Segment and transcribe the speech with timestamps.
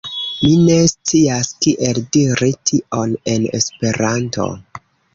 [0.45, 4.53] Mi ne scias kiel diri tion en Esperanto.